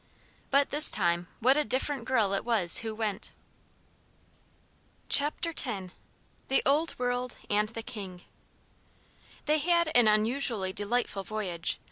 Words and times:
But 0.49 0.71
this 0.71 0.89
time 0.89 1.27
what 1.41 1.55
a 1.57 1.63
different 1.63 2.05
girl 2.05 2.33
it 2.33 2.43
was 2.43 2.79
who 2.79 2.95
went! 2.95 3.33
X 5.13 5.19
THE 6.47 6.63
OLD 6.65 6.95
WORLD 6.97 7.37
AND 7.51 7.69
THE 7.69 7.83
KING 7.83 8.23
They 9.45 9.59
had 9.59 9.91
an 9.93 10.07
unusually 10.07 10.73
delightful 10.73 11.21
voyage. 11.21 11.79